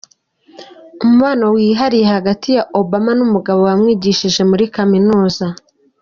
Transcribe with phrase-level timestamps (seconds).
[1.03, 5.45] Umubano wihariye hagati ya Obama n’umugabo wamwigishije muri kaminuza.